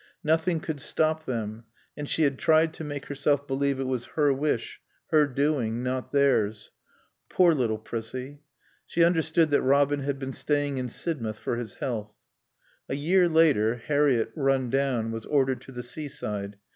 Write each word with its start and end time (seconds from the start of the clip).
Nothing 0.23 0.59
could 0.61 0.81
stop 0.81 1.25
them. 1.25 1.65
And 1.95 2.09
she 2.09 2.23
had 2.23 2.39
tried 2.39 2.73
to 2.73 2.83
make 2.83 3.05
herself 3.05 3.47
believe 3.47 3.79
it 3.79 3.83
was 3.83 4.05
her 4.15 4.33
wish, 4.33 4.81
her 5.11 5.27
doing, 5.27 5.83
not 5.83 6.11
theirs. 6.11 6.71
Poor 7.29 7.53
little 7.53 7.77
Prissie. 7.77 8.39
She 8.87 9.03
understood 9.03 9.51
that 9.51 9.61
Robin 9.61 9.99
had 9.99 10.17
been 10.17 10.33
staying 10.33 10.79
in 10.79 10.89
Sidmouth 10.89 11.37
for 11.37 11.55
his 11.55 11.75
health. 11.75 12.15
A 12.89 12.95
year 12.95 13.29
later, 13.29 13.75
Harriett, 13.75 14.31
run 14.35 14.71
down, 14.71 15.11
was 15.11 15.27
ordered 15.27 15.61
to 15.61 15.71
the 15.71 15.83
seaside. 15.83 16.57